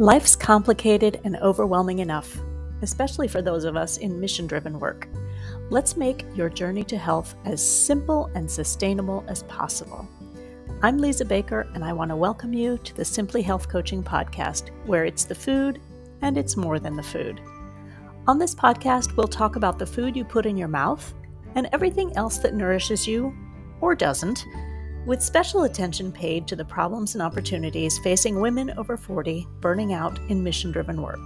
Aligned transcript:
Life's 0.00 0.36
complicated 0.36 1.20
and 1.24 1.34
overwhelming 1.38 1.98
enough, 1.98 2.38
especially 2.82 3.26
for 3.26 3.42
those 3.42 3.64
of 3.64 3.76
us 3.76 3.96
in 3.96 4.20
mission 4.20 4.46
driven 4.46 4.78
work. 4.78 5.08
Let's 5.70 5.96
make 5.96 6.24
your 6.36 6.48
journey 6.48 6.84
to 6.84 6.96
health 6.96 7.34
as 7.44 7.60
simple 7.60 8.30
and 8.36 8.48
sustainable 8.48 9.24
as 9.26 9.42
possible. 9.42 10.08
I'm 10.82 10.98
Liza 10.98 11.24
Baker, 11.24 11.68
and 11.74 11.84
I 11.84 11.92
want 11.92 12.12
to 12.12 12.16
welcome 12.16 12.52
you 12.52 12.78
to 12.78 12.94
the 12.94 13.04
Simply 13.04 13.42
Health 13.42 13.68
Coaching 13.68 14.04
Podcast, 14.04 14.70
where 14.86 15.04
it's 15.04 15.24
the 15.24 15.34
food 15.34 15.80
and 16.22 16.38
it's 16.38 16.56
more 16.56 16.78
than 16.78 16.94
the 16.94 17.02
food. 17.02 17.40
On 18.28 18.38
this 18.38 18.54
podcast, 18.54 19.16
we'll 19.16 19.26
talk 19.26 19.56
about 19.56 19.80
the 19.80 19.86
food 19.86 20.14
you 20.14 20.24
put 20.24 20.46
in 20.46 20.56
your 20.56 20.68
mouth 20.68 21.12
and 21.56 21.68
everything 21.72 22.16
else 22.16 22.38
that 22.38 22.54
nourishes 22.54 23.08
you 23.08 23.36
or 23.80 23.96
doesn't 23.96 24.44
with 25.06 25.22
special 25.22 25.64
attention 25.64 26.12
paid 26.12 26.46
to 26.46 26.56
the 26.56 26.64
problems 26.64 27.14
and 27.14 27.22
opportunities 27.22 27.98
facing 27.98 28.40
women 28.40 28.70
over 28.76 28.96
40 28.96 29.46
burning 29.60 29.92
out 29.92 30.18
in 30.28 30.42
mission 30.42 30.70
driven 30.70 31.00
work. 31.02 31.20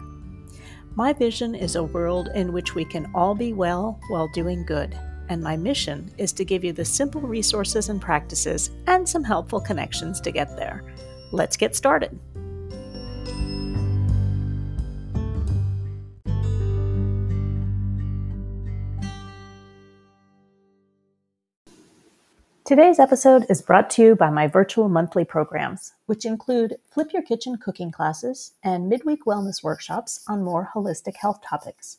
My 0.94 1.12
vision 1.12 1.54
is 1.54 1.76
a 1.76 1.82
world 1.82 2.28
in 2.34 2.52
which 2.52 2.74
we 2.74 2.84
can 2.84 3.10
all 3.14 3.34
be 3.34 3.52
well 3.52 3.98
while 4.08 4.28
doing 4.28 4.64
good, 4.66 4.98
and 5.28 5.42
my 5.42 5.56
mission 5.56 6.12
is 6.18 6.32
to 6.34 6.44
give 6.44 6.62
you 6.62 6.72
the 6.72 6.84
simple 6.84 7.22
resources 7.22 7.88
and 7.88 8.00
practices 8.00 8.70
and 8.86 9.08
some 9.08 9.24
helpful 9.24 9.60
connections 9.60 10.20
to 10.20 10.30
get 10.30 10.54
there. 10.56 10.84
Let's 11.30 11.56
get 11.56 11.74
started. 11.74 12.18
Today's 22.64 23.00
episode 23.00 23.44
is 23.50 23.60
brought 23.60 23.90
to 23.90 24.02
you 24.02 24.14
by 24.14 24.30
my 24.30 24.46
virtual 24.46 24.88
monthly 24.88 25.24
programs, 25.24 25.94
which 26.06 26.24
include 26.24 26.76
Flip 26.88 27.12
Your 27.12 27.22
Kitchen 27.22 27.56
cooking 27.56 27.90
classes 27.90 28.54
and 28.62 28.88
midweek 28.88 29.24
wellness 29.24 29.64
workshops 29.64 30.24
on 30.28 30.44
more 30.44 30.70
holistic 30.72 31.16
health 31.16 31.40
topics. 31.44 31.98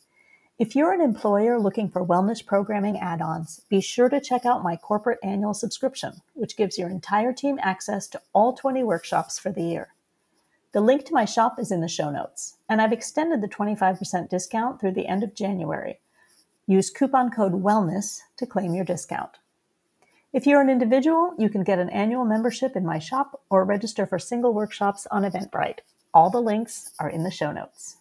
If 0.58 0.74
you're 0.74 0.94
an 0.94 1.02
employer 1.02 1.60
looking 1.60 1.90
for 1.90 2.06
wellness 2.06 2.44
programming 2.44 2.98
add 2.98 3.22
ons, 3.22 3.60
be 3.68 3.82
sure 3.82 4.08
to 4.08 4.22
check 4.22 4.46
out 4.46 4.64
my 4.64 4.78
corporate 4.78 5.20
annual 5.22 5.54
subscription, 5.54 6.22
which 6.34 6.56
gives 6.56 6.78
your 6.78 6.90
entire 6.90 7.34
team 7.34 7.60
access 7.62 8.08
to 8.08 8.22
all 8.32 8.54
20 8.54 8.86
workshops 8.86 9.38
for 9.38 9.52
the 9.52 9.64
year. 9.64 9.90
The 10.72 10.80
link 10.80 11.04
to 11.08 11.14
my 11.14 11.26
shop 11.26 11.60
is 11.60 11.74
in 11.74 11.82
the 11.82 11.90
show 11.90 12.10
notes, 12.10 12.56
and 12.70 12.82
I've 12.82 12.94
extended 12.94 13.42
the 13.42 13.50
25% 13.50 14.30
discount 14.30 14.80
through 14.80 14.94
the 14.94 15.08
end 15.08 15.24
of 15.24 15.36
January. 15.36 16.00
Use 16.68 16.90
coupon 16.90 17.32
code 17.32 17.56
WELLNESS 17.56 18.22
to 18.38 18.46
claim 18.46 18.74
your 18.74 18.86
discount. 18.86 19.40
If 20.34 20.48
you're 20.48 20.62
an 20.62 20.70
individual, 20.72 21.36
you 21.38 21.48
can 21.48 21.64
get 21.64 21.78
an 21.78 21.92
annual 21.92 22.26
membership 22.26 22.76
in 22.76 22.84
my 22.84 22.98
shop 22.98 23.40
or 23.52 23.64
register 23.64 24.08
for 24.08 24.18
single 24.18 24.52
workshops 24.52 25.06
on 25.12 25.22
Eventbrite. 25.22 25.82
All 26.12 26.32
the 26.32 26.42
links 26.42 26.92
are 27.00 27.08
in 27.08 27.22
the 27.22 27.30
show 27.30 27.52
notes. 27.52 27.98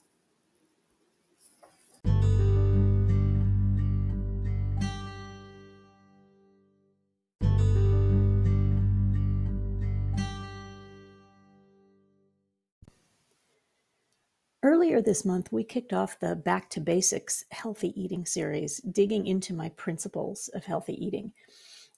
Earlier 14.62 15.03
this 15.03 15.27
month, 15.27 15.53
we 15.53 15.64
kicked 15.64 15.92
off 15.92 16.19
the 16.19 16.34
Back 16.34 16.70
to 16.70 16.80
Basics 16.80 17.44
Healthy 17.50 17.92
Eating 18.00 18.25
series, 18.25 18.78
digging 18.78 19.27
into 19.27 19.53
my 19.53 19.69
principles 19.70 20.48
of 20.55 20.64
healthy 20.64 20.94
eating. 20.94 21.33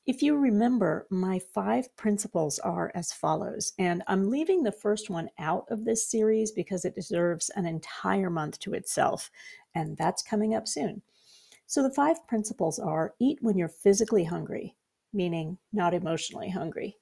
If 0.07 0.23
you 0.23 0.37
remember, 0.37 1.07
my 1.09 1.39
five 1.39 1.97
principles 1.97 2.59
are 2.59 2.93
as 2.95 3.11
follows, 3.11 3.73
and 3.79 4.03
I'm 4.07 4.29
leaving 4.29 4.63
the 4.63 4.71
first 4.71 5.09
one 5.09 5.31
out 5.39 5.65
of 5.71 5.87
this 5.87 6.07
series 6.07 6.53
because 6.53 6.85
it 6.85 6.95
deserves 6.95 7.49
an 7.57 7.65
entire 7.65 8.29
month 8.29 8.59
to 8.61 8.75
itself, 8.75 9.31
and 9.75 9.97
that's 9.97 10.23
coming 10.23 10.55
up 10.55 10.69
soon. 10.69 11.01
So 11.67 11.83
the 11.83 11.95
five 11.95 12.27
principles 12.27 12.79
are 12.79 13.15
eat 13.19 13.39
when 13.41 13.57
you're 13.57 13.69
physically 13.69 14.25
hungry, 14.25 14.77
meaning 15.15 15.57
not 15.73 15.95
emotionally 15.95 16.51
hungry. 16.51 16.99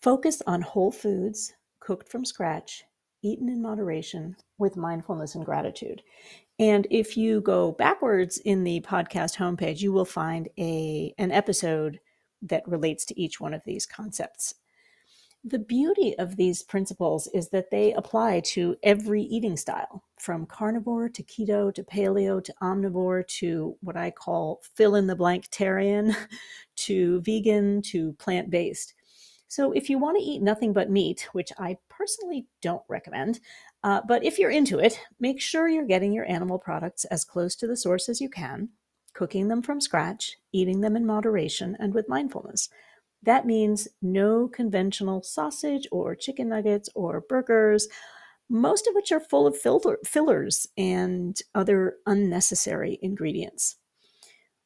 Focus 0.00 0.40
on 0.46 0.62
whole 0.62 0.90
foods, 0.90 1.52
cooked 1.78 2.08
from 2.08 2.24
scratch, 2.24 2.84
eaten 3.22 3.48
in 3.48 3.62
moderation, 3.62 4.36
with 4.58 4.76
mindfulness 4.76 5.34
and 5.34 5.44
gratitude. 5.44 6.02
And 6.58 6.86
if 6.90 7.16
you 7.16 7.40
go 7.40 7.72
backwards 7.72 8.38
in 8.38 8.64
the 8.64 8.80
podcast 8.80 9.36
homepage, 9.36 9.80
you 9.80 9.92
will 9.92 10.04
find 10.04 10.48
a 10.58 11.14
an 11.18 11.30
episode 11.30 12.00
that 12.42 12.66
relates 12.66 13.04
to 13.06 13.20
each 13.20 13.40
one 13.40 13.54
of 13.54 13.62
these 13.64 13.86
concepts. 13.86 14.54
The 15.44 15.58
beauty 15.58 16.18
of 16.18 16.36
these 16.36 16.64
principles 16.64 17.28
is 17.28 17.50
that 17.50 17.70
they 17.70 17.92
apply 17.92 18.40
to 18.40 18.76
every 18.82 19.22
eating 19.22 19.56
style, 19.56 20.02
from 20.18 20.46
carnivore 20.46 21.08
to 21.10 21.22
keto 21.22 21.72
to 21.74 21.84
paleo 21.84 22.42
to 22.42 22.52
omnivore 22.60 23.26
to 23.38 23.76
what 23.80 23.96
I 23.96 24.10
call 24.10 24.60
fill 24.74 24.96
in 24.96 25.06
the 25.06 25.14
blank 25.14 25.48
tarian 25.50 26.14
to 26.76 27.20
vegan 27.20 27.82
to 27.82 28.14
plant 28.14 28.50
based. 28.50 28.94
So, 29.48 29.72
if 29.72 29.88
you 29.88 29.98
want 29.98 30.18
to 30.18 30.24
eat 30.24 30.42
nothing 30.42 30.74
but 30.74 30.90
meat, 30.90 31.28
which 31.32 31.52
I 31.58 31.78
personally 31.88 32.46
don't 32.60 32.82
recommend, 32.86 33.40
uh, 33.82 34.02
but 34.06 34.22
if 34.22 34.38
you're 34.38 34.50
into 34.50 34.78
it, 34.78 35.00
make 35.18 35.40
sure 35.40 35.68
you're 35.68 35.86
getting 35.86 36.12
your 36.12 36.30
animal 36.30 36.58
products 36.58 37.06
as 37.06 37.24
close 37.24 37.54
to 37.56 37.66
the 37.66 37.76
source 37.76 38.10
as 38.10 38.20
you 38.20 38.28
can, 38.28 38.68
cooking 39.14 39.48
them 39.48 39.62
from 39.62 39.80
scratch, 39.80 40.36
eating 40.52 40.82
them 40.82 40.96
in 40.96 41.06
moderation, 41.06 41.76
and 41.80 41.94
with 41.94 42.10
mindfulness. 42.10 42.68
That 43.22 43.46
means 43.46 43.88
no 44.02 44.48
conventional 44.48 45.22
sausage 45.22 45.88
or 45.90 46.14
chicken 46.14 46.50
nuggets 46.50 46.88
or 46.94 47.22
burgers, 47.22 47.88
most 48.50 48.86
of 48.86 48.94
which 48.94 49.12
are 49.12 49.20
full 49.20 49.46
of 49.46 49.56
fillers 50.04 50.66
and 50.76 51.40
other 51.54 51.96
unnecessary 52.06 52.98
ingredients. 53.02 53.76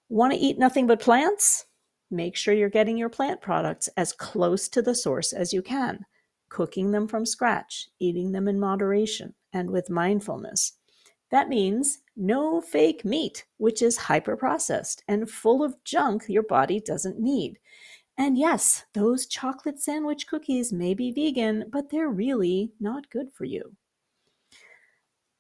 Want 0.09 0.33
to 0.33 0.39
eat 0.39 0.59
nothing 0.59 0.87
but 0.87 1.01
plants? 1.01 1.67
Make 2.13 2.37
sure 2.37 2.55
you're 2.55 2.69
getting 2.69 2.97
your 2.97 3.09
plant 3.09 3.41
products 3.41 3.89
as 3.97 4.13
close 4.13 4.69
to 4.69 4.83
the 4.83 4.95
source 4.95 5.33
as 5.33 5.53
you 5.53 5.63
can 5.63 6.05
cooking 6.53 6.91
them 6.91 7.09
from 7.09 7.25
scratch, 7.25 7.89
eating 7.99 8.31
them 8.31 8.47
in 8.47 8.61
moderation, 8.61 9.35
and 9.55 9.71
with 9.71 9.89
mindfulness. 9.89 10.75
That 11.31 11.49
means 11.49 12.01
no 12.15 12.61
fake 12.61 13.07
meat, 13.07 13.47
which 13.57 13.81
is 13.81 13.97
hyper 13.97 14.37
processed 14.37 15.03
and 15.09 15.31
full 15.31 15.65
of 15.65 15.83
junk 15.83 16.25
your 16.29 16.43
body 16.43 16.79
doesn't 16.79 17.19
need. 17.19 17.59
And 18.19 18.37
yes, 18.37 18.85
those 18.93 19.27
chocolate 19.27 19.81
sandwich 19.81 20.27
cookies 20.27 20.75
may 20.75 20.93
be 20.93 21.11
vegan, 21.11 21.65
but 21.73 21.89
they're 21.89 22.11
really 22.11 22.73
not 22.79 23.09
good 23.09 23.33
for 23.33 23.47
you. 23.47 23.75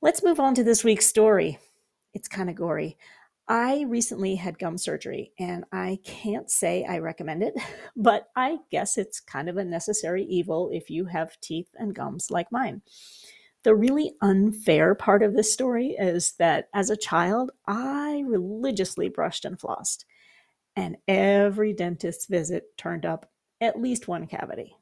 Let's 0.01 0.25
move 0.25 0.41
on 0.41 0.55
to 0.55 0.65
this 0.65 0.83
week's 0.83 1.07
story. 1.07 1.59
It's 2.15 2.27
kind 2.29 2.49
of 2.49 2.57
gory. 2.57 2.97
I 3.49 3.83
recently 3.89 4.37
had 4.37 4.59
gum 4.59 4.79
surgery 4.79 5.33
and 5.39 5.65
I 5.73 5.99
can't 6.05 6.51
say 6.51 6.85
I 6.85 6.99
recommend 6.99 7.43
it, 7.43 7.55
but 7.97 8.29
I 8.37 8.59
guess 8.71 8.97
it's 8.97 9.21
kind 9.21 9.49
of 9.49 9.57
a 9.57 9.65
necessary 9.65 10.25
evil 10.25 10.71
if 10.73 10.91
you 10.91 11.07
have 11.07 11.41
teeth 11.41 11.69
and 11.77 11.95
gums 11.95 12.31
like 12.31 12.53
mine. 12.53 12.83
The 13.65 13.75
really 13.75 14.13
unfair 14.21 14.95
part 14.95 15.23
of 15.23 15.35
this 15.35 15.53
story 15.53 15.91
is 15.99 16.33
that 16.39 16.69
as 16.75 16.91
a 16.91 16.97
child, 16.97 17.53
I 17.67 18.25
religiously 18.27 19.09
brushed 19.09 19.45
and 19.45 19.57
flossed, 19.59 20.05
and 20.75 20.97
every 21.07 21.73
dentist's 21.73 22.27
visit 22.27 22.77
turned 22.77 23.07
up 23.07 23.31
at 23.61 23.81
least 23.81 24.09
one 24.09 24.27
cavity. 24.27 24.75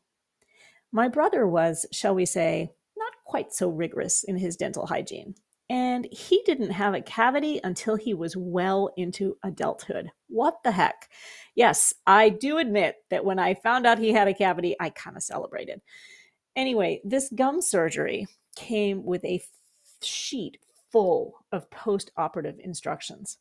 My 0.92 1.08
brother 1.08 1.46
was, 1.46 1.84
shall 1.92 2.14
we 2.14 2.24
say, 2.24 2.72
not 2.96 3.12
quite 3.26 3.52
so 3.52 3.68
rigorous 3.68 4.24
in 4.24 4.38
his 4.38 4.56
dental 4.56 4.86
hygiene 4.86 5.34
and 5.70 6.08
he 6.10 6.42
didn't 6.44 6.72
have 6.72 6.94
a 6.94 7.00
cavity 7.00 7.60
until 7.62 7.94
he 7.94 8.12
was 8.12 8.36
well 8.36 8.90
into 8.96 9.38
adulthood. 9.44 10.10
What 10.28 10.56
the 10.64 10.72
heck? 10.72 11.08
Yes, 11.54 11.94
I 12.08 12.28
do 12.28 12.58
admit 12.58 12.96
that 13.10 13.24
when 13.24 13.38
I 13.38 13.54
found 13.54 13.86
out 13.86 14.00
he 14.00 14.12
had 14.12 14.26
a 14.26 14.34
cavity, 14.34 14.74
I 14.80 14.90
kind 14.90 15.16
of 15.16 15.22
celebrated. 15.22 15.80
Anyway, 16.56 17.00
this 17.04 17.30
gum 17.36 17.62
surgery 17.62 18.26
came 18.56 19.04
with 19.04 19.24
a 19.24 19.40
sheet 20.02 20.58
full 20.90 21.44
of 21.52 21.70
post 21.70 22.10
operative 22.16 22.56
instructions. 22.58 23.38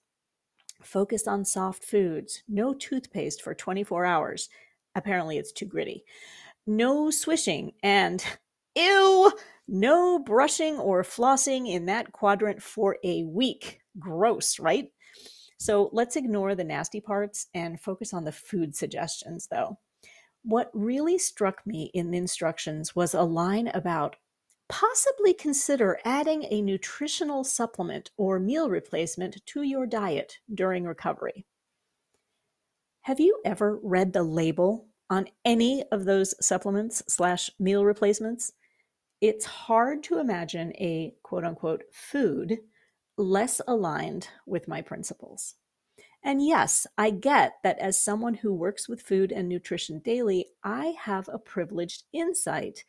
Focus 0.84 1.28
on 1.28 1.44
soft 1.44 1.84
foods, 1.84 2.44
no 2.48 2.76
toothpaste 2.76 3.42
for 3.42 3.56
24 3.56 4.06
hours. 4.06 4.50
Apparently, 4.94 5.40
it's 5.40 5.52
too 5.52 5.66
gritty. 5.66 6.04
No 6.68 7.10
swishing, 7.10 7.72
and 7.82 8.24
ew, 8.76 9.32
no 9.72 10.20
brushing 10.20 10.78
or 10.78 11.04
flossing 11.04 11.68
in 11.70 11.86
that 11.86 12.12
quadrant 12.12 12.62
for 12.62 12.98
a 13.04 13.24
week. 13.24 13.80
Gross, 13.98 14.60
right? 14.60 14.92
So 15.58 15.90
let's 15.92 16.16
ignore 16.16 16.56
the 16.56 16.64
nasty 16.64 17.02
parts 17.02 17.48
and 17.54 17.80
focus 17.80 18.14
on 18.14 18.24
the 18.24 18.32
food 18.32 18.76
suggestions, 18.76 19.48
though. 19.52 19.78
What 20.44 20.72
really 20.74 21.18
struck 21.18 21.66
me 21.66 21.92
in 21.94 22.12
the 22.12 22.18
instructions 22.18 22.96
was 22.96 23.14
a 23.14 23.24
line 23.24 23.68
about 23.68 24.16
possibly 24.70 25.34
consider 25.34 26.00
adding 26.06 26.46
a 26.50 26.62
nutritional 26.62 27.44
supplement 27.44 28.12
or 28.18 28.40
meal 28.40 28.70
replacement 28.70 29.46
to 29.48 29.64
your 29.64 29.86
diet 29.86 30.38
during 30.54 30.86
recovery. 30.86 31.46
Have 33.02 33.20
you 33.20 33.42
ever 33.44 33.80
read 33.82 34.14
the 34.14 34.24
label 34.24 34.88
on 35.10 35.28
any 35.44 35.84
of 35.92 36.06
those 36.06 36.36
supplements 36.46 37.02
slash 37.08 37.50
meal 37.60 37.84
replacements? 37.84 38.54
It's 39.22 39.46
hard 39.46 40.04
to 40.04 40.20
imagine 40.20 40.72
a 40.76 41.14
quote 41.24 41.44
unquote 41.44 41.84
food 41.92 42.60
less 43.18 43.60
aligned 43.68 44.30
with 44.46 44.68
my 44.68 44.82
principles. 44.82 45.56
And 46.24 46.46
yes, 46.46 46.86
I 46.98 47.12
get 47.12 47.54
that 47.64 47.80
as 47.80 48.02
someone 48.02 48.34
who 48.34 48.54
works 48.54 48.90
with 48.90 49.02
food 49.02 49.32
and 49.32 49.48
nutrition 49.48 50.00
daily, 50.00 50.48
I 50.64 50.96
have 51.00 51.30
a 51.30 51.40
privileged 51.40 52.04
insight 52.14 52.84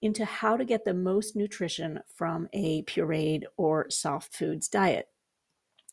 into 0.00 0.24
how 0.24 0.56
to 0.56 0.64
get 0.64 0.84
the 0.84 0.94
most 0.94 1.36
nutrition 1.36 2.00
from 2.12 2.48
a 2.52 2.82
pureed 2.82 3.44
or 3.56 3.88
soft 3.88 4.34
foods 4.34 4.68
diet. 4.68 5.06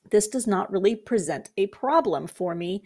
This 0.09 0.27
does 0.27 0.47
not 0.47 0.71
really 0.71 0.95
present 0.95 1.50
a 1.57 1.68
problem 1.68 2.25
for 2.25 2.56
me, 2.56 2.83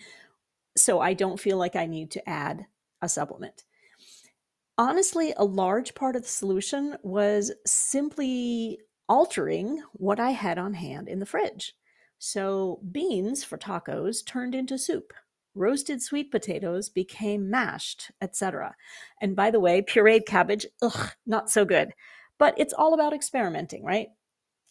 so 0.75 0.99
I 0.99 1.13
don't 1.13 1.39
feel 1.39 1.57
like 1.57 1.77
I 1.77 1.85
need 1.85 2.11
to 2.11 2.29
add 2.29 2.65
a 3.01 3.07
supplement. 3.07 3.63
Honestly, 4.77 5.33
a 5.37 5.45
large 5.45 5.93
part 5.93 6.15
of 6.15 6.23
the 6.23 6.27
solution 6.27 6.97
was 7.03 7.51
simply 7.65 8.79
altering 9.07 9.83
what 9.93 10.19
I 10.19 10.31
had 10.31 10.57
on 10.57 10.73
hand 10.73 11.07
in 11.07 11.19
the 11.19 11.25
fridge. 11.25 11.75
So 12.17 12.79
beans 12.91 13.43
for 13.43 13.57
tacos 13.57 14.25
turned 14.25 14.55
into 14.55 14.77
soup. 14.77 15.13
Roasted 15.55 16.01
sweet 16.01 16.31
potatoes 16.31 16.89
became 16.89 17.51
mashed, 17.51 18.09
etc. 18.21 18.75
And 19.21 19.35
by 19.35 19.51
the 19.51 19.59
way, 19.59 19.83
pureed 19.83 20.25
cabbage, 20.25 20.65
ugh, 20.81 21.11
not 21.27 21.51
so 21.51 21.65
good. 21.65 21.93
But 22.39 22.55
it's 22.57 22.73
all 22.73 22.95
about 22.95 23.13
experimenting, 23.13 23.83
right? 23.83 24.07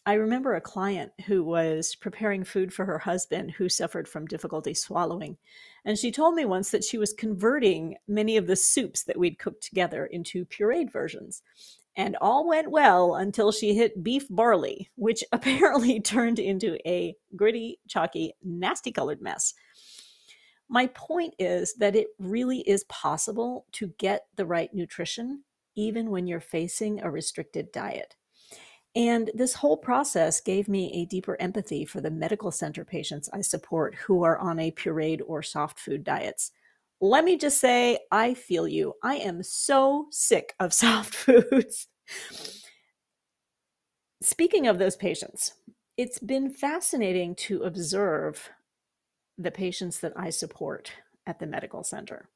I 0.05 0.13
remember 0.15 0.55
a 0.55 0.61
client 0.61 1.13
who 1.27 1.43
was 1.43 1.95
preparing 1.95 2.43
food 2.43 2.73
for 2.73 2.83
her 2.85 2.99
husband 2.99 3.51
who 3.51 3.69
suffered 3.69 4.07
from 4.07 4.25
difficulty 4.25 4.73
swallowing. 4.73 5.37
And 5.85 5.97
she 5.97 6.11
told 6.11 6.35
me 6.35 6.43
once 6.43 6.71
that 6.71 6.83
she 6.83 6.97
was 6.97 7.13
converting 7.13 7.95
many 8.07 8.35
of 8.35 8.47
the 8.47 8.57
soups 8.57 9.03
that 9.03 9.17
we'd 9.17 9.39
cooked 9.39 9.63
together 9.63 10.05
into 10.05 10.45
pureed 10.45 10.91
versions 10.91 11.41
and 11.95 12.17
all 12.19 12.47
went 12.47 12.71
well 12.71 13.15
until 13.15 13.51
she 13.51 13.75
hit 13.75 14.03
beef 14.03 14.25
barley, 14.29 14.89
which 14.95 15.23
apparently 15.31 16.01
turned 16.01 16.39
into 16.39 16.77
a 16.87 17.15
gritty, 17.35 17.79
chalky, 17.87 18.33
nasty 18.43 18.91
colored 18.91 19.21
mess. 19.21 19.53
My 20.67 20.87
point 20.87 21.35
is 21.39 21.75
that 21.75 21.95
it 21.95 22.07
really 22.19 22.59
is 22.61 22.83
possible 22.85 23.67
to 23.73 23.93
get 23.99 24.25
the 24.35 24.45
right 24.45 24.73
nutrition 24.73 25.43
even 25.75 26.09
when 26.09 26.27
you're 26.27 26.39
facing 26.39 27.01
a 27.01 27.09
restricted 27.09 27.71
diet. 27.71 28.15
And 28.95 29.31
this 29.33 29.55
whole 29.55 29.77
process 29.77 30.39
gave 30.39 30.67
me 30.67 30.91
a 30.93 31.05
deeper 31.05 31.35
empathy 31.39 31.83
for 31.83 31.99
the 31.99 32.11
medical 32.11 32.51
center 32.51 32.85
patients 32.85 33.29
I 33.33 33.41
support 33.41 33.95
who 33.95 34.23
are 34.23 34.37
on 34.37 34.59
a 34.59 34.71
pureed 34.71 35.21
or 35.25 35.41
soft 35.41 35.79
food 35.79 36.03
diets 36.03 36.51
let 37.03 37.25
me 37.25 37.37
just 37.37 37.59
say, 37.59 37.99
I 38.11 38.33
feel 38.33 38.65
you. 38.65 38.93
I 39.03 39.15
am 39.15 39.43
so 39.43 40.07
sick 40.09 40.53
of 40.59 40.73
soft 40.73 41.13
foods. 41.13 41.87
Speaking 44.21 44.67
of 44.67 44.79
those 44.79 44.95
patients, 44.95 45.53
it's 45.97 46.17
been 46.17 46.49
fascinating 46.49 47.35
to 47.35 47.63
observe 47.63 48.49
the 49.37 49.51
patients 49.51 49.99
that 49.99 50.13
I 50.15 50.29
support 50.29 50.93
at 51.27 51.39
the 51.39 51.45
medical 51.45 51.83
center. 51.83 52.29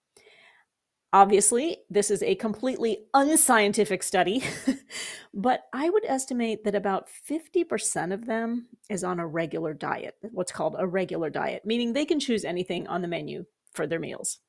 Obviously, 1.13 1.77
this 1.89 2.11
is 2.11 2.21
a 2.21 2.35
completely 2.35 3.05
unscientific 3.13 4.03
study, 4.03 4.43
but 5.33 5.63
I 5.71 5.89
would 5.89 6.03
estimate 6.05 6.65
that 6.65 6.75
about 6.75 7.07
50% 7.29 8.13
of 8.13 8.25
them 8.25 8.67
is 8.89 9.05
on 9.05 9.19
a 9.19 9.27
regular 9.27 9.73
diet, 9.73 10.15
what's 10.21 10.51
called 10.51 10.75
a 10.77 10.85
regular 10.85 11.29
diet, 11.29 11.65
meaning 11.65 11.93
they 11.93 12.05
can 12.05 12.19
choose 12.19 12.43
anything 12.43 12.87
on 12.87 13.01
the 13.01 13.07
menu 13.07 13.45
for 13.73 13.87
their 13.87 13.99
meals. 13.99 14.39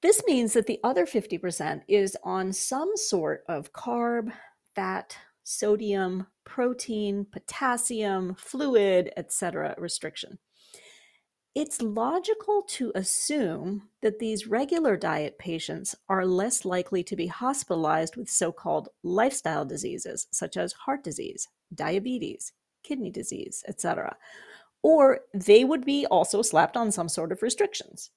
This 0.00 0.22
means 0.26 0.54
that 0.54 0.66
the 0.66 0.80
other 0.82 1.06
50% 1.06 1.82
is 1.86 2.16
on 2.24 2.52
some 2.52 2.96
sort 2.96 3.44
of 3.48 3.72
carb, 3.72 4.32
fat, 4.74 5.16
sodium, 5.42 6.26
protein, 6.44 7.26
potassium, 7.30 8.34
fluid, 8.36 9.12
etc. 9.16 9.74
restriction. 9.78 10.38
It's 11.54 11.80
logical 11.80 12.62
to 12.70 12.90
assume 12.96 13.88
that 14.02 14.18
these 14.18 14.48
regular 14.48 14.96
diet 14.96 15.38
patients 15.38 15.94
are 16.08 16.26
less 16.26 16.64
likely 16.64 17.04
to 17.04 17.14
be 17.14 17.28
hospitalized 17.28 18.16
with 18.16 18.28
so 18.28 18.50
called 18.50 18.88
lifestyle 19.04 19.64
diseases 19.64 20.26
such 20.32 20.56
as 20.56 20.72
heart 20.72 21.04
disease, 21.04 21.46
diabetes, 21.72 22.52
kidney 22.82 23.10
disease, 23.10 23.62
etc. 23.68 24.16
Or 24.82 25.20
they 25.32 25.62
would 25.62 25.84
be 25.84 26.06
also 26.06 26.42
slapped 26.42 26.76
on 26.76 26.90
some 26.90 27.08
sort 27.08 27.30
of 27.30 27.40
restrictions. 27.40 28.10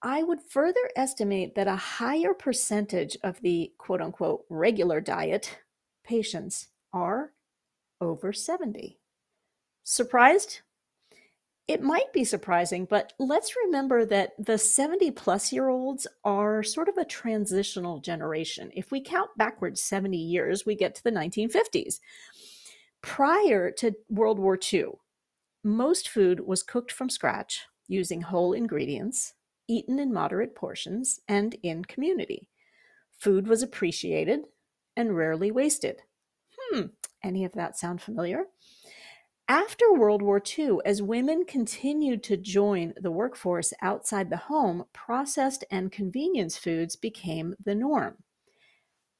I 0.00 0.22
would 0.22 0.40
further 0.40 0.90
estimate 0.96 1.56
that 1.56 1.68
a 1.68 1.76
higher 1.76 2.32
percentage 2.32 3.18
of 3.22 3.38
the 3.42 3.72
quote 3.76 4.00
unquote 4.00 4.46
regular 4.48 5.02
diet 5.02 5.58
patients 6.04 6.68
are 6.90 7.32
over 8.00 8.32
70. 8.32 8.98
Surprised? 9.84 10.60
It 11.68 11.82
might 11.82 12.14
be 12.14 12.24
surprising, 12.24 12.86
but 12.86 13.12
let's 13.18 13.54
remember 13.64 14.06
that 14.06 14.32
the 14.38 14.56
70 14.56 15.10
plus 15.10 15.52
year 15.52 15.68
olds 15.68 16.06
are 16.24 16.62
sort 16.62 16.88
of 16.88 16.96
a 16.96 17.04
transitional 17.04 18.00
generation. 18.00 18.70
If 18.74 18.90
we 18.90 19.02
count 19.02 19.30
backwards 19.36 19.82
70 19.82 20.16
years, 20.16 20.64
we 20.64 20.74
get 20.74 20.94
to 20.94 21.04
the 21.04 21.12
1950s. 21.12 22.00
Prior 23.02 23.70
to 23.72 23.94
World 24.08 24.38
War 24.38 24.58
II, 24.72 24.92
most 25.62 26.08
food 26.08 26.40
was 26.40 26.62
cooked 26.62 26.90
from 26.90 27.10
scratch 27.10 27.66
using 27.86 28.22
whole 28.22 28.54
ingredients 28.54 29.34
eaten 29.68 29.98
in 29.98 30.12
moderate 30.12 30.54
portions 30.54 31.20
and 31.28 31.54
in 31.62 31.84
community. 31.84 32.48
Food 33.18 33.46
was 33.46 33.62
appreciated 33.62 34.46
and 34.96 35.14
rarely 35.14 35.50
wasted. 35.50 36.00
Hmm, 36.58 36.86
any 37.22 37.44
of 37.44 37.52
that 37.52 37.76
sound 37.76 38.00
familiar? 38.00 38.44
After 39.50 39.94
World 39.94 40.20
War 40.20 40.42
II, 40.58 40.76
as 40.84 41.00
women 41.00 41.46
continued 41.46 42.22
to 42.24 42.36
join 42.36 42.92
the 43.00 43.10
workforce 43.10 43.72
outside 43.80 44.28
the 44.28 44.36
home, 44.36 44.84
processed 44.92 45.64
and 45.70 45.90
convenience 45.90 46.58
foods 46.58 46.96
became 46.96 47.54
the 47.64 47.74
norm. 47.74 48.18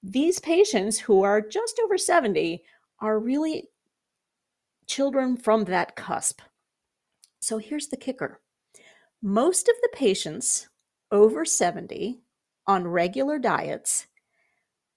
These 0.02 0.38
patients, 0.38 0.98
who 0.98 1.22
are 1.22 1.40
just 1.40 1.80
over 1.82 1.96
70, 1.96 2.62
are 3.00 3.19
really 3.19 3.70
children 4.86 5.38
from 5.38 5.64
that 5.64 5.96
cusp. 5.96 6.42
So 7.40 7.56
here's 7.56 7.88
the 7.88 7.96
kicker 7.96 8.40
most 9.22 9.66
of 9.69 9.74
the 9.81 9.90
patients 9.94 10.69
over 11.10 11.46
70 11.46 12.20
on 12.67 12.86
regular 12.86 13.38
diets, 13.38 14.06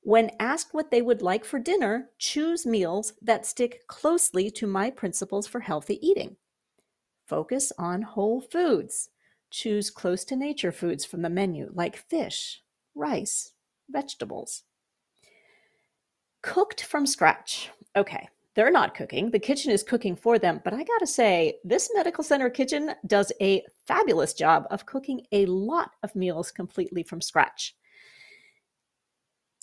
when 0.01 0.31
asked 0.39 0.73
what 0.73 0.89
they 0.89 1.01
would 1.01 1.21
like 1.21 1.45
for 1.45 1.59
dinner, 1.59 2.09
choose 2.17 2.65
meals 2.65 3.13
that 3.21 3.45
stick 3.45 3.87
closely 3.87 4.49
to 4.51 4.65
my 4.65 4.89
principles 4.89 5.47
for 5.47 5.59
healthy 5.59 6.05
eating. 6.05 6.37
Focus 7.27 7.71
on 7.77 8.01
whole 8.01 8.41
foods. 8.41 9.09
Choose 9.51 9.89
close 9.89 10.25
to 10.25 10.35
nature 10.35 10.71
foods 10.71 11.05
from 11.05 11.21
the 11.21 11.29
menu 11.29 11.71
like 11.73 11.95
fish, 11.95 12.61
rice, 12.95 13.53
vegetables. 13.89 14.63
Cooked 16.41 16.83
from 16.83 17.05
scratch. 17.05 17.69
Okay, 17.95 18.27
they're 18.55 18.71
not 18.71 18.95
cooking. 18.95 19.29
The 19.29 19.39
kitchen 19.39 19.71
is 19.71 19.83
cooking 19.83 20.15
for 20.15 20.39
them. 20.39 20.61
But 20.63 20.73
I 20.73 20.83
got 20.83 20.99
to 20.99 21.07
say, 21.07 21.59
this 21.63 21.91
medical 21.93 22.23
center 22.23 22.49
kitchen 22.49 22.95
does 23.05 23.31
a 23.39 23.63
fabulous 23.85 24.33
job 24.33 24.65
of 24.71 24.85
cooking 24.85 25.21
a 25.31 25.45
lot 25.45 25.91
of 26.01 26.15
meals 26.15 26.51
completely 26.51 27.03
from 27.03 27.21
scratch. 27.21 27.75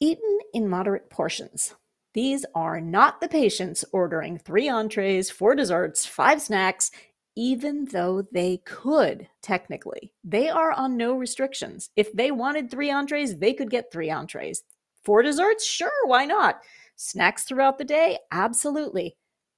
Eaten 0.01 0.39
in 0.55 0.69
moderate 0.69 1.11
portions. 1.11 1.75
These 2.15 2.47
are 2.55 2.81
not 2.81 3.21
the 3.21 3.29
patients 3.29 3.85
ordering 3.93 4.39
three 4.39 4.69
entrees, 4.69 5.29
four 5.31 5.55
desserts, 5.55 6.07
five 6.07 6.41
snacks, 6.41 6.91
even 7.35 7.85
though 7.87 8.23
they 8.33 8.59
could 8.65 9.29
technically. 9.43 10.13
They 10.23 10.49
are 10.49 10.73
on 10.73 10.97
no 10.97 11.15
restrictions. 11.15 11.91
If 11.97 12.13
they 12.13 12.31
wanted 12.31 12.71
three 12.71 12.91
entrees, 12.91 13.37
they 13.39 13.53
could 13.53 13.71
get 13.71 13.91
three 13.91 14.11
entrees. 14.11 14.63
Four 15.05 15.23
desserts? 15.23 15.67
Sure, 15.67 16.07
why 16.07 16.25
not? 16.27 16.61
Snacks 16.97 17.45
throughout 17.45 17.79
the 17.79 17.85
day? 17.85 18.19
Absolutely. 18.31 19.17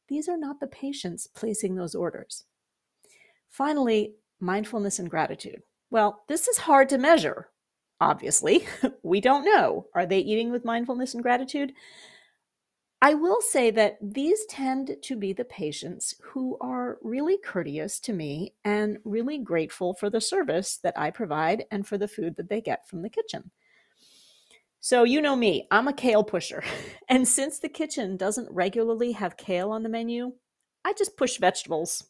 These 0.08 0.28
are 0.28 0.38
not 0.38 0.60
the 0.60 0.66
patients 0.66 1.26
placing 1.26 1.74
those 1.74 1.94
orders. 1.94 2.44
Finally, 3.48 4.14
mindfulness 4.40 4.98
and 4.98 5.10
gratitude. 5.10 5.62
Well, 5.90 6.22
this 6.28 6.48
is 6.48 6.58
hard 6.58 6.88
to 6.90 6.98
measure. 6.98 7.48
Obviously, 8.00 8.66
we 9.02 9.20
don't 9.20 9.44
know. 9.44 9.86
Are 9.94 10.06
they 10.06 10.20
eating 10.20 10.50
with 10.50 10.64
mindfulness 10.64 11.14
and 11.14 11.22
gratitude? 11.22 11.72
I 13.02 13.14
will 13.14 13.40
say 13.40 13.70
that 13.70 13.96
these 14.02 14.44
tend 14.46 14.96
to 15.02 15.16
be 15.16 15.32
the 15.32 15.44
patients 15.44 16.14
who 16.22 16.58
are 16.60 16.98
really 17.02 17.38
courteous 17.38 17.98
to 18.00 18.12
me 18.12 18.54
and 18.62 18.98
really 19.04 19.38
grateful 19.38 19.94
for 19.94 20.10
the 20.10 20.20
service 20.20 20.78
that 20.82 20.98
I 20.98 21.10
provide 21.10 21.64
and 21.70 21.86
for 21.86 21.96
the 21.96 22.08
food 22.08 22.36
that 22.36 22.50
they 22.50 22.60
get 22.60 22.86
from 22.86 23.00
the 23.00 23.08
kitchen. 23.08 23.50
So, 24.80 25.04
you 25.04 25.20
know 25.20 25.36
me, 25.36 25.66
I'm 25.70 25.88
a 25.88 25.92
kale 25.92 26.24
pusher. 26.24 26.62
And 27.08 27.26
since 27.26 27.58
the 27.58 27.68
kitchen 27.68 28.16
doesn't 28.16 28.50
regularly 28.52 29.12
have 29.12 29.36
kale 29.36 29.72
on 29.72 29.82
the 29.82 29.88
menu, 29.88 30.32
I 30.84 30.92
just 30.92 31.16
push 31.16 31.38
vegetables 31.38 32.04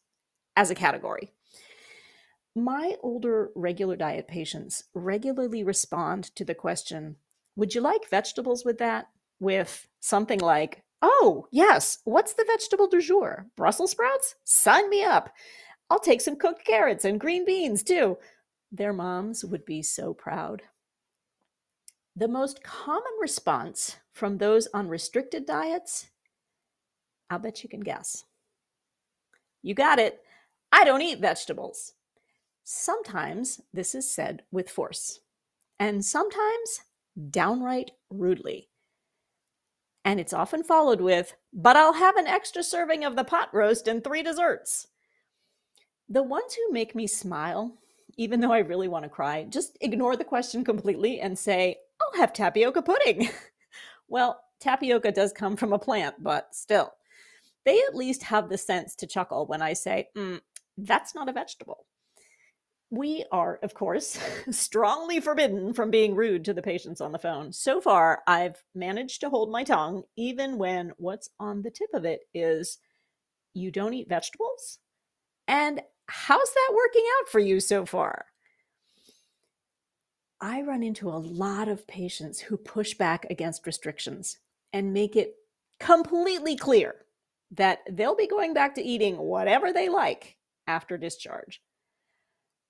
as 0.57 0.71
a 0.71 0.75
category. 0.75 1.33
My 2.55 2.97
older 3.01 3.51
regular 3.55 3.97
diet 3.97 4.27
patients 4.27 4.85
regularly 4.93 5.63
respond 5.63 6.35
to 6.35 6.45
the 6.45 6.55
question 6.55 7.17
Would 7.57 7.75
you 7.75 7.81
like 7.81 8.09
vegetables 8.09 8.65
with 8.65 8.79
that? 8.79 9.09
With 9.39 9.87
something 10.01 10.41
like, 10.41 10.83
oh, 11.01 11.47
yes, 11.51 11.99
what's 12.05 12.35
the 12.35 12.45
vegetable 12.45 12.89
du 12.89 13.01
jour? 13.01 13.47
Brussels 13.57 13.93
sprouts? 13.93 14.35
Sign 14.45 14.91
me 14.91 15.03
up. 15.05 15.31
I'll 15.89 16.01
take 16.01 16.21
some 16.21 16.37
cooked 16.37 16.65
carrots 16.65 17.05
and 17.05 17.21
green 17.21 17.45
beans 17.45 17.83
too. 17.83 18.19
Their 18.71 18.93
moms 18.93 19.45
would 19.45 19.65
be 19.65 19.83
so 19.83 20.13
proud. 20.13 20.63
The 22.15 22.29
most 22.29 22.63
common 22.63 23.13
response 23.21 23.97
from 24.13 24.39
those 24.39 24.69
on 24.75 24.89
restricted 24.89 25.47
diets, 25.47 26.11
I'll 27.31 27.39
bet 27.39 27.63
you 27.63 27.69
can 27.69 27.81
guess. 27.81 28.25
You 29.63 29.75
got 29.75 29.99
it. 29.99 30.21
I 30.73 30.85
don't 30.85 31.03
eat 31.03 31.21
vegetables. 31.21 31.95
Sometimes 32.73 33.61
this 33.73 33.97
is 33.97 34.09
said 34.09 34.45
with 34.53 34.71
force, 34.71 35.19
and 35.81 36.05
sometimes 36.05 36.83
downright 37.29 37.91
rudely. 38.11 38.69
And 40.05 40.21
it's 40.21 40.33
often 40.33 40.63
followed 40.63 41.01
with, 41.01 41.35
but 41.53 41.77
I'll 41.77 41.95
have 41.95 42.15
an 42.17 42.29
extra 42.29 42.63
serving 42.63 43.05
of 43.05 43.17
the 43.17 43.25
pot 43.25 43.53
roast 43.53 43.89
and 43.89 44.05
three 44.05 44.23
desserts. 44.23 44.87
The 46.09 46.23
ones 46.23 46.55
who 46.55 46.73
make 46.73 46.95
me 46.95 47.09
smile, 47.09 47.77
even 48.17 48.39
though 48.39 48.53
I 48.53 48.59
really 48.61 48.87
want 48.87 49.03
to 49.03 49.09
cry, 49.09 49.47
just 49.51 49.77
ignore 49.81 50.15
the 50.15 50.23
question 50.23 50.65
completely 50.65 51.19
and 51.19 51.37
say, 51.37 51.77
I'll 52.01 52.21
have 52.21 52.33
tapioca 52.33 52.83
pudding. 52.83 53.31
well, 54.09 54.45
tapioca 54.61 55.11
does 55.11 55.33
come 55.33 55.57
from 55.57 55.73
a 55.73 55.79
plant, 55.79 56.23
but 56.23 56.55
still. 56.55 56.93
They 57.65 57.81
at 57.89 57.97
least 57.97 58.23
have 58.23 58.49
the 58.49 58.59
sense 58.59 58.95
to 58.95 59.09
chuckle 59.09 59.47
when 59.47 59.61
I 59.61 59.73
say, 59.73 60.11
mm, 60.17 60.41
that's 60.79 61.17
not 61.17 61.29
a 61.29 61.33
vegetable. 61.33 61.85
We 62.91 63.25
are, 63.31 63.61
of 63.63 63.73
course, 63.73 64.19
strongly 64.51 65.21
forbidden 65.21 65.73
from 65.73 65.91
being 65.91 66.17
rude 66.17 66.45
to 66.47 66.55
the 66.55 66.63
patients 66.63 67.01
on 67.01 67.13
the 67.13 67.19
phone. 67.19 67.53
So 67.53 67.81
far, 67.81 68.23
I've 68.27 68.63
managed 68.75 69.21
to 69.21 69.31
hold 69.31 69.51
my 69.51 69.63
tongue, 69.63 70.03
even 70.17 70.59
when 70.59 70.93
what's 70.97 71.31
on 71.39 71.63
the 71.63 71.71
tip 71.71 71.91
of 71.95 72.05
it 72.05 72.23
is, 72.35 72.79
you 73.55 73.71
don't 73.71 73.95
eat 73.95 74.09
vegetables? 74.09 74.79
And 75.47 75.81
how's 76.07 76.51
that 76.51 76.75
working 76.75 77.05
out 77.21 77.29
for 77.29 77.39
you 77.39 77.61
so 77.61 77.87
far? 77.87 78.27
I 80.41 80.63
run 80.63 80.83
into 80.83 81.09
a 81.09 81.19
lot 81.19 81.69
of 81.69 81.87
patients 81.87 82.41
who 82.41 82.57
push 82.57 82.95
back 82.95 83.27
against 83.31 83.67
restrictions 83.67 84.39
and 84.73 84.93
make 84.93 85.15
it 85.15 85.35
completely 85.79 86.57
clear 86.57 86.95
that 87.53 87.81
they'll 87.91 88.17
be 88.17 88.27
going 88.27 88.55
back 88.55 88.75
to 88.77 88.83
eating 88.83 89.17
whatever 89.19 89.73
they 89.73 89.89
like 89.89 90.37
after 90.67 90.97
discharge. 90.97 91.61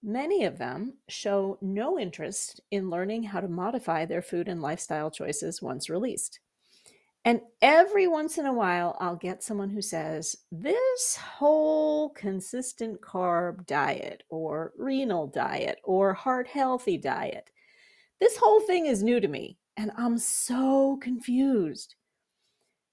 Many 0.02 0.44
of 0.44 0.58
them 0.58 0.94
show 1.08 1.58
no 1.60 1.98
interest 1.98 2.60
in 2.70 2.88
learning 2.88 3.24
how 3.24 3.40
to 3.40 3.48
modify 3.48 4.06
their 4.06 4.22
food 4.22 4.48
and 4.48 4.62
lifestyle 4.62 5.10
choices 5.10 5.60
once 5.60 5.90
released. 5.90 6.40
And 7.24 7.42
every 7.60 8.06
once 8.06 8.38
in 8.38 8.46
a 8.46 8.52
while, 8.52 8.96
I'll 8.98 9.16
get 9.16 9.42
someone 9.42 9.68
who 9.68 9.82
says, 9.82 10.36
This 10.50 11.16
whole 11.16 12.10
consistent 12.10 13.02
carb 13.02 13.66
diet, 13.66 14.22
or 14.30 14.72
renal 14.78 15.26
diet, 15.26 15.80
or 15.84 16.14
heart 16.14 16.48
healthy 16.48 16.96
diet, 16.96 17.50
this 18.20 18.38
whole 18.38 18.60
thing 18.60 18.86
is 18.86 19.02
new 19.02 19.20
to 19.20 19.28
me, 19.28 19.58
and 19.76 19.92
I'm 19.96 20.16
so 20.16 20.98
confused. 21.02 21.94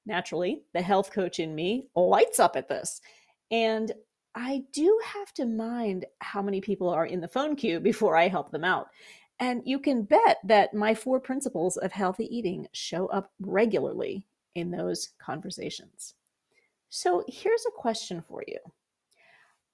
Naturally, 0.05 0.63
the 0.73 0.81
health 0.81 1.11
coach 1.11 1.39
in 1.39 1.55
me 1.55 1.87
lights 1.95 2.39
up 2.39 2.55
at 2.57 2.69
this. 2.69 3.01
And 3.51 3.93
I 4.36 4.63
do 4.72 5.00
have 5.03 5.34
to 5.34 5.46
mind 5.46 6.05
how 6.19 6.41
many 6.41 6.62
people 6.62 6.89
are 6.89 7.05
in 7.05 7.22
the 7.22 7.27
phone 7.27 7.55
queue 7.55 7.79
before 7.79 8.15
I 8.15 8.27
help 8.27 8.51
them 8.51 8.63
out. 8.63 8.88
And 9.39 9.62
you 9.65 9.79
can 9.79 10.03
bet 10.03 10.38
that 10.46 10.74
my 10.74 10.96
four 10.96 11.19
principles 11.19 11.77
of 11.77 11.91
healthy 11.91 12.25
eating 12.36 12.67
show 12.74 13.07
up 13.07 13.31
regularly 13.39 14.25
in 14.55 14.72
those 14.72 15.10
conversations. 15.19 16.15
So 16.89 17.24
here's 17.27 17.65
a 17.67 17.72
question 17.79 18.24
for 18.27 18.43
you 18.48 18.57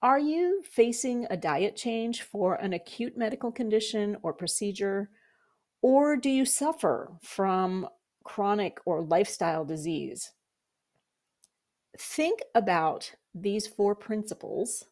Are 0.01 0.19
you 0.19 0.63
facing 0.69 1.27
a 1.29 1.37
diet 1.37 1.75
change 1.75 2.23
for 2.23 2.55
an 2.55 2.73
acute 2.73 3.17
medical 3.17 3.51
condition 3.51 4.17
or 4.21 4.33
procedure? 4.33 5.09
Or 5.81 6.15
do 6.15 6.29
you 6.29 6.45
suffer 6.45 7.11
from 7.21 7.87
chronic 8.23 8.79
or 8.85 9.01
lifestyle 9.01 9.65
disease? 9.65 10.31
Think 11.97 12.39
about 12.55 13.13
these 13.33 13.67
four 13.67 13.95
principles 13.95 14.85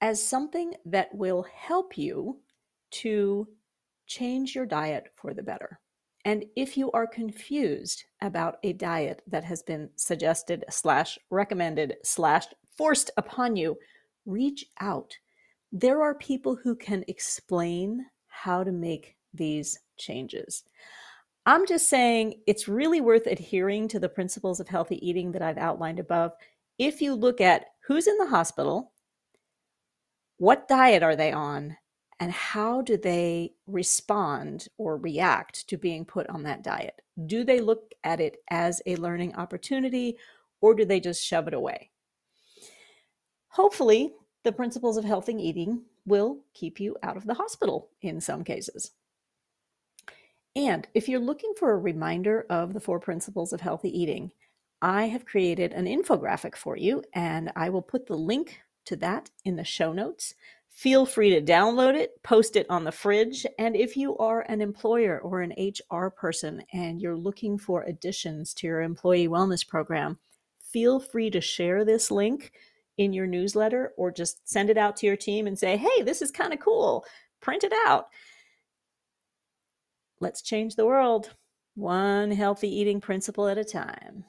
as 0.00 0.22
something 0.22 0.74
that 0.84 1.14
will 1.14 1.46
help 1.54 1.98
you 1.98 2.38
to 2.90 3.48
change 4.06 4.54
your 4.54 4.66
diet 4.66 5.08
for 5.16 5.34
the 5.34 5.42
better. 5.42 5.80
And 6.24 6.44
if 6.56 6.76
you 6.76 6.90
are 6.92 7.06
confused 7.06 8.04
about 8.20 8.58
a 8.62 8.72
diet 8.72 9.22
that 9.26 9.44
has 9.44 9.62
been 9.62 9.88
suggested 9.96 10.64
slash 10.68 11.18
recommended 11.30 11.96
slash 12.04 12.46
forced 12.76 13.10
upon 13.16 13.56
you, 13.56 13.76
reach 14.26 14.66
out. 14.80 15.16
There 15.72 16.02
are 16.02 16.14
people 16.14 16.56
who 16.56 16.74
can 16.76 17.04
explain 17.08 18.06
how 18.26 18.64
to 18.64 18.72
make 18.72 19.16
these 19.34 19.78
changes. 19.96 20.64
I'm 21.46 21.66
just 21.66 21.88
saying 21.88 22.40
it's 22.46 22.68
really 22.68 23.00
worth 23.00 23.26
adhering 23.26 23.88
to 23.88 23.98
the 23.98 24.08
principles 24.08 24.60
of 24.60 24.68
healthy 24.68 25.06
eating 25.06 25.32
that 25.32 25.42
I've 25.42 25.58
outlined 25.58 25.98
above. 25.98 26.32
If 26.78 27.02
you 27.02 27.14
look 27.14 27.40
at 27.40 27.66
who's 27.86 28.06
in 28.06 28.16
the 28.18 28.28
hospital, 28.28 28.92
what 30.36 30.68
diet 30.68 31.02
are 31.02 31.16
they 31.16 31.32
on, 31.32 31.76
and 32.20 32.32
how 32.32 32.82
do 32.82 32.96
they 32.96 33.52
respond 33.66 34.68
or 34.76 34.96
react 34.96 35.68
to 35.68 35.76
being 35.76 36.04
put 36.04 36.28
on 36.28 36.44
that 36.44 36.62
diet? 36.62 37.02
Do 37.26 37.44
they 37.44 37.60
look 37.60 37.92
at 38.04 38.20
it 38.20 38.38
as 38.50 38.80
a 38.86 38.96
learning 38.96 39.34
opportunity 39.34 40.16
or 40.60 40.74
do 40.74 40.84
they 40.84 41.00
just 41.00 41.24
shove 41.24 41.48
it 41.48 41.54
away? 41.54 41.90
Hopefully, 43.48 44.12
the 44.44 44.52
principles 44.52 44.96
of 44.96 45.04
healthy 45.04 45.34
eating 45.34 45.82
will 46.06 46.38
keep 46.54 46.80
you 46.80 46.96
out 47.02 47.16
of 47.16 47.26
the 47.26 47.34
hospital 47.34 47.90
in 48.02 48.20
some 48.20 48.44
cases. 48.44 48.92
And 50.56 50.88
if 50.94 51.08
you're 51.08 51.20
looking 51.20 51.54
for 51.58 51.72
a 51.72 51.78
reminder 51.78 52.46
of 52.50 52.72
the 52.72 52.80
four 52.80 52.98
principles 52.98 53.52
of 53.52 53.60
healthy 53.60 53.96
eating, 53.96 54.32
I 54.80 55.06
have 55.06 55.24
created 55.24 55.72
an 55.72 55.86
infographic 55.86 56.56
for 56.56 56.76
you, 56.76 57.02
and 57.12 57.50
I 57.56 57.70
will 57.70 57.82
put 57.82 58.06
the 58.06 58.16
link 58.16 58.60
to 58.84 58.96
that 58.96 59.30
in 59.44 59.56
the 59.56 59.64
show 59.64 59.92
notes. 59.92 60.34
Feel 60.70 61.06
free 61.06 61.30
to 61.30 61.42
download 61.42 61.96
it, 61.96 62.22
post 62.22 62.54
it 62.54 62.66
on 62.70 62.84
the 62.84 62.92
fridge, 62.92 63.44
and 63.58 63.74
if 63.74 63.96
you 63.96 64.16
are 64.18 64.42
an 64.42 64.60
employer 64.60 65.18
or 65.18 65.40
an 65.40 65.52
HR 65.58 66.06
person 66.08 66.62
and 66.72 67.02
you're 67.02 67.16
looking 67.16 67.58
for 67.58 67.82
additions 67.82 68.54
to 68.54 68.66
your 68.68 68.82
employee 68.82 69.26
wellness 69.26 69.66
program, 69.66 70.18
feel 70.60 71.00
free 71.00 71.30
to 71.30 71.40
share 71.40 71.84
this 71.84 72.10
link 72.12 72.52
in 72.96 73.12
your 73.12 73.26
newsletter 73.26 73.92
or 73.96 74.12
just 74.12 74.48
send 74.48 74.70
it 74.70 74.78
out 74.78 74.96
to 74.98 75.06
your 75.06 75.16
team 75.16 75.48
and 75.48 75.58
say, 75.58 75.76
hey, 75.76 76.02
this 76.02 76.22
is 76.22 76.30
kind 76.30 76.52
of 76.52 76.60
cool. 76.60 77.04
Print 77.40 77.64
it 77.64 77.72
out. 77.86 78.08
Let's 80.20 80.42
change 80.42 80.76
the 80.76 80.86
world, 80.86 81.34
one 81.74 82.30
healthy 82.30 82.68
eating 82.68 83.00
principle 83.00 83.48
at 83.48 83.58
a 83.58 83.64
time. 83.64 84.24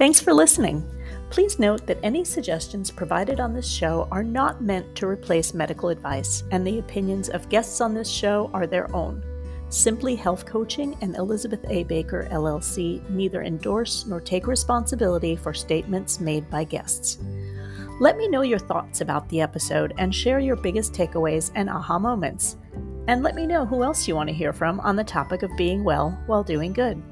Thanks 0.00 0.18
for 0.18 0.32
listening. 0.32 0.82
Please 1.28 1.58
note 1.58 1.86
that 1.86 1.98
any 2.02 2.24
suggestions 2.24 2.90
provided 2.90 3.38
on 3.38 3.52
this 3.52 3.70
show 3.70 4.08
are 4.10 4.22
not 4.22 4.62
meant 4.62 4.96
to 4.96 5.06
replace 5.06 5.52
medical 5.52 5.90
advice, 5.90 6.42
and 6.52 6.66
the 6.66 6.78
opinions 6.78 7.28
of 7.28 7.50
guests 7.50 7.82
on 7.82 7.92
this 7.92 8.08
show 8.08 8.50
are 8.54 8.66
their 8.66 8.90
own. 8.96 9.22
Simply 9.68 10.16
Health 10.16 10.46
Coaching 10.46 10.96
and 11.02 11.16
Elizabeth 11.16 11.60
A. 11.68 11.82
Baker, 11.84 12.26
LLC, 12.32 13.06
neither 13.10 13.42
endorse 13.42 14.06
nor 14.06 14.22
take 14.22 14.46
responsibility 14.46 15.36
for 15.36 15.52
statements 15.52 16.18
made 16.18 16.48
by 16.48 16.64
guests. 16.64 17.18
Let 18.00 18.16
me 18.16 18.26
know 18.26 18.40
your 18.40 18.58
thoughts 18.58 19.02
about 19.02 19.28
the 19.28 19.42
episode 19.42 19.92
and 19.98 20.14
share 20.14 20.40
your 20.40 20.56
biggest 20.56 20.94
takeaways 20.94 21.50
and 21.56 21.68
aha 21.68 21.98
moments. 21.98 22.56
And 23.06 23.22
let 23.22 23.34
me 23.34 23.46
know 23.46 23.66
who 23.66 23.82
else 23.82 24.08
you 24.08 24.16
want 24.16 24.30
to 24.30 24.34
hear 24.34 24.54
from 24.54 24.80
on 24.80 24.96
the 24.96 25.04
topic 25.04 25.42
of 25.42 25.54
being 25.58 25.84
well 25.84 26.18
while 26.24 26.42
doing 26.42 26.72
good. 26.72 27.02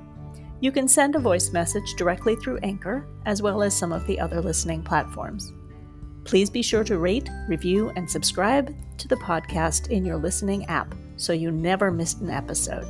You 0.60 0.72
can 0.72 0.88
send 0.88 1.14
a 1.14 1.20
voice 1.20 1.52
message 1.52 1.94
directly 1.94 2.34
through 2.34 2.58
Anchor, 2.58 3.06
as 3.26 3.40
well 3.40 3.62
as 3.62 3.76
some 3.76 3.92
of 3.92 4.06
the 4.06 4.18
other 4.18 4.40
listening 4.40 4.82
platforms. 4.82 5.52
Please 6.24 6.50
be 6.50 6.62
sure 6.62 6.84
to 6.84 6.98
rate, 6.98 7.30
review, 7.48 7.90
and 7.94 8.10
subscribe 8.10 8.74
to 8.98 9.08
the 9.08 9.16
podcast 9.16 9.88
in 9.90 10.04
your 10.04 10.16
listening 10.16 10.66
app 10.66 10.94
so 11.16 11.32
you 11.32 11.50
never 11.52 11.90
miss 11.90 12.14
an 12.14 12.30
episode. 12.30 12.86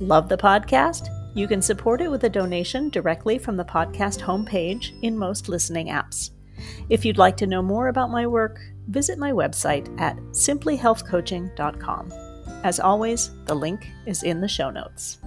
Love 0.00 0.28
the 0.28 0.36
podcast? 0.36 1.08
You 1.34 1.46
can 1.46 1.62
support 1.62 2.00
it 2.00 2.10
with 2.10 2.24
a 2.24 2.28
donation 2.28 2.88
directly 2.88 3.38
from 3.38 3.56
the 3.56 3.64
podcast 3.64 4.20
homepage 4.20 5.00
in 5.02 5.16
most 5.16 5.48
listening 5.48 5.86
apps. 5.88 6.30
If 6.88 7.04
you'd 7.04 7.18
like 7.18 7.36
to 7.38 7.46
know 7.46 7.62
more 7.62 7.88
about 7.88 8.10
my 8.10 8.26
work, 8.26 8.58
visit 8.88 9.16
my 9.16 9.30
website 9.30 9.88
at 10.00 10.16
simplyhealthcoaching.com. 10.32 12.12
As 12.64 12.80
always, 12.80 13.30
the 13.46 13.54
link 13.54 13.88
is 14.06 14.24
in 14.24 14.40
the 14.40 14.48
show 14.48 14.70
notes. 14.70 15.18